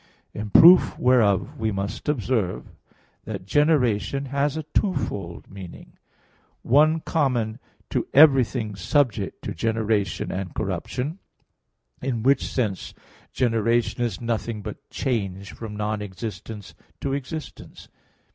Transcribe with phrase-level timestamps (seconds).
[0.33, 2.65] In proof whereof we must observe
[3.25, 5.93] that generation has a twofold meaning:
[6.63, 7.59] one common
[7.91, 11.19] to everything subject to generation and corruption;
[12.01, 12.95] in which sense
[13.31, 17.87] generation is nothing but change from non existence to existence.